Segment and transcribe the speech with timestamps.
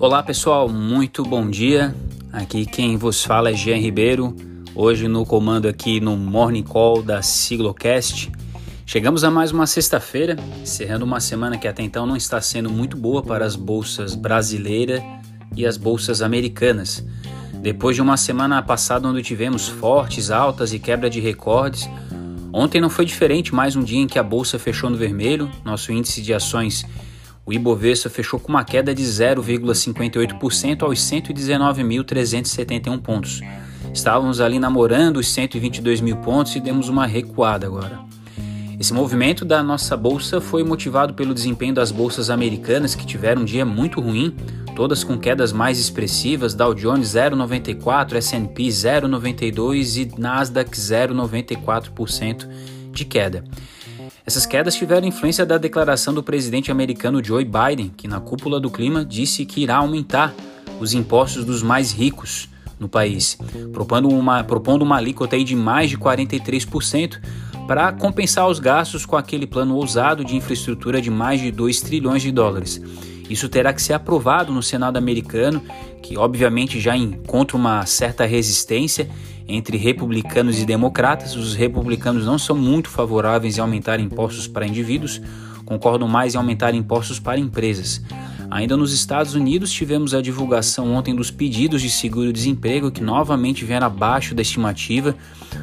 [0.00, 1.92] Olá pessoal, muito bom dia.
[2.32, 4.32] Aqui quem vos fala é Jean Ribeiro.
[4.72, 8.30] Hoje no comando aqui no Morning Call da Siglocast.
[8.86, 12.96] Chegamos a mais uma sexta-feira, encerrando uma semana que até então não está sendo muito
[12.96, 15.02] boa para as bolsas brasileira
[15.56, 17.04] e as bolsas americanas.
[17.54, 21.90] Depois de uma semana passada onde tivemos fortes altas e quebra de recordes,
[22.52, 25.90] ontem não foi diferente, mais um dia em que a bolsa fechou no vermelho, nosso
[25.90, 26.86] índice de ações
[27.48, 33.40] o Ibovespa fechou com uma queda de 0,58% aos 119.371 pontos.
[33.90, 38.00] Estávamos ali namorando os 122 mil pontos e demos uma recuada agora.
[38.78, 43.46] Esse movimento da nossa bolsa foi motivado pelo desempenho das bolsas americanas que tiveram um
[43.46, 44.36] dia muito ruim,
[44.76, 52.46] todas com quedas mais expressivas, Dow Jones 0,94, S&P 0,92 e Nasdaq 0,94%
[52.92, 53.42] de queda.
[54.26, 58.70] Essas quedas tiveram influência da declaração do presidente americano Joe Biden, que na cúpula do
[58.70, 60.34] clima disse que irá aumentar
[60.80, 63.36] os impostos dos mais ricos no país,
[63.72, 67.20] propondo uma, propondo uma alíquota de mais de 43%
[67.66, 72.22] para compensar os gastos com aquele plano ousado de infraestrutura de mais de 2 trilhões
[72.22, 72.80] de dólares.
[73.28, 75.62] Isso terá que ser aprovado no Senado americano,
[76.02, 79.10] que obviamente já encontra uma certa resistência
[79.48, 81.34] entre republicanos e democratas.
[81.34, 85.20] Os republicanos não são muito favoráveis em aumentar impostos para indivíduos,
[85.64, 88.02] concordam mais em aumentar impostos para empresas.
[88.50, 93.86] Ainda nos Estados Unidos, tivemos a divulgação ontem dos pedidos de seguro-desemprego que novamente vieram
[93.86, 95.16] abaixo da estimativa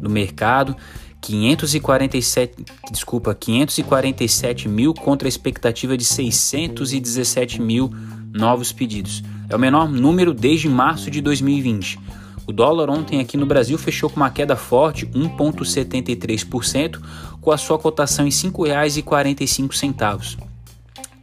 [0.00, 0.76] do mercado.
[1.22, 7.90] 547, desculpa, 547 mil contra a expectativa de 617 mil
[8.32, 9.24] novos pedidos.
[9.48, 11.98] É o menor número desde março de 2020.
[12.46, 17.00] O dólar ontem aqui no Brasil fechou com uma queda forte, 1,73%,
[17.40, 20.38] com a sua cotação em R$ 5,45.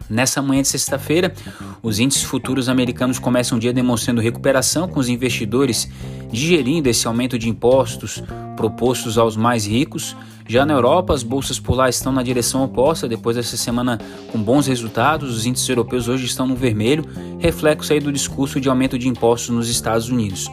[0.09, 1.33] Nessa manhã de sexta-feira,
[1.81, 5.89] os índices futuros americanos começam o dia demonstrando recuperação, com os investidores
[6.29, 8.21] digerindo esse aumento de impostos
[8.55, 10.15] propostos aos mais ricos.
[10.47, 13.99] Já na Europa, as bolsas polares estão na direção oposta depois dessa semana
[14.31, 15.35] com bons resultados.
[15.35, 17.05] Os índices europeus hoje estão no vermelho,
[17.39, 20.49] reflexo aí do discurso de aumento de impostos nos Estados Unidos.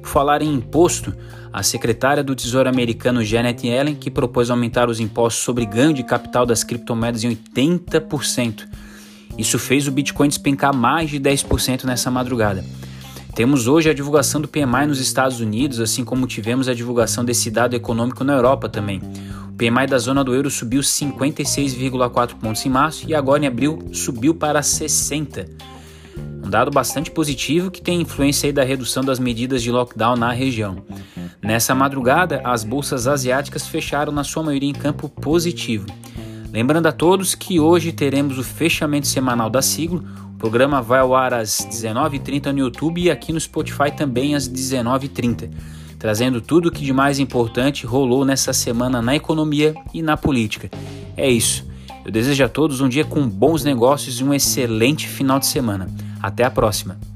[0.00, 1.14] Por falar em imposto,
[1.52, 6.02] a secretária do Tesouro americano Janet Yellen, que propôs aumentar os impostos sobre ganho de
[6.02, 8.66] capital das criptomoedas em 80%.
[9.38, 12.64] Isso fez o Bitcoin despencar mais de 10% nessa madrugada.
[13.34, 17.50] Temos hoje a divulgação do PMI nos Estados Unidos, assim como tivemos a divulgação desse
[17.50, 19.00] dado econômico na Europa também.
[19.48, 23.88] O PMI da zona do euro subiu 56,4 pontos em março e agora em abril
[23.92, 25.46] subiu para 60
[26.44, 30.84] um dado bastante positivo que tem influência da redução das medidas de lockdown na região.
[31.42, 35.86] Nessa madrugada, as bolsas asiáticas fecharam na sua maioria em campo positivo.
[36.52, 40.04] Lembrando a todos que hoje teremos o fechamento semanal da sigla.
[40.44, 44.46] O programa vai ao ar às 19h30 no YouTube e aqui no Spotify também às
[44.46, 45.48] 19h30,
[45.98, 50.70] trazendo tudo o que de mais importante rolou nessa semana na economia e na política.
[51.16, 51.66] É isso.
[52.04, 55.88] Eu desejo a todos um dia com bons negócios e um excelente final de semana.
[56.20, 57.13] Até a próxima!